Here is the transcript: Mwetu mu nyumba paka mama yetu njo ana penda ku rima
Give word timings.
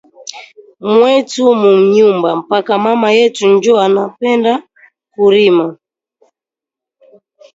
Mwetu 0.91 1.43
mu 1.61 1.71
nyumba 1.95 2.29
paka 2.49 2.73
mama 2.85 3.07
yetu 3.17 3.43
njo 3.53 3.73
ana 3.85 4.03
penda 4.17 4.53
ku 5.13 5.23
rima 5.33 5.67